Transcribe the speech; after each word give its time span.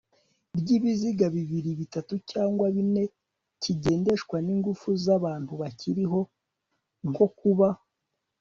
ry 0.59 0.69
ibiziga 0.77 1.25
bibiri 1.35 1.71
bitatu 1.81 2.13
cyangwa 2.31 2.65
bine 2.75 3.03
kigendeshwa 3.61 4.37
n 4.45 4.47
ingufu 4.55 4.87
z 5.03 5.05
abantu 5.17 5.51
bakiriho 5.61 6.21
nko 7.09 7.27
kuba 7.39 7.69